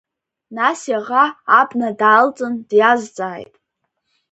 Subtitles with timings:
[0.57, 1.23] Нас иаӷа
[1.59, 3.53] абна даалҵын, диазҵааит…